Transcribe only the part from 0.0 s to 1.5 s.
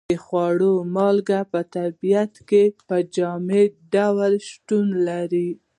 د خوړو مالګه